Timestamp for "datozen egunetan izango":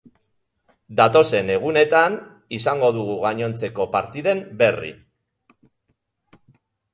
0.99-2.89